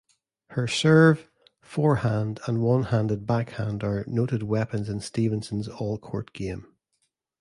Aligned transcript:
Her 0.49 0.67
serve, 0.67 1.29
forehand, 1.61 2.39
and 2.47 2.63
one-handed 2.63 3.27
backhand 3.27 3.83
are 3.83 4.03
noted 4.07 4.41
weapons 4.41 4.89
in 4.89 4.99
Stevenson's 4.99 5.67
all-court 5.67 6.33
game. 6.33 6.73